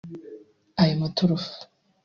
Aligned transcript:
Ayo 0.81 0.95
maturufu 1.01 1.55